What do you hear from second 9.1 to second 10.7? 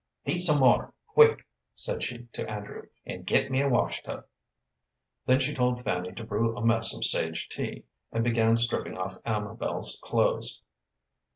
Amabel's clothes.